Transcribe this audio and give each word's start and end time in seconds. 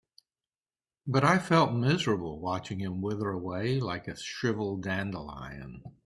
But 1.05 1.23
I 1.23 1.37
felt 1.37 1.73
miserable 1.75 2.39
watching 2.39 2.79
him 2.79 3.03
wither 3.03 3.29
away 3.29 3.79
like 3.79 4.07
a 4.07 4.17
shriveled 4.17 4.81
dandelion. 4.81 5.83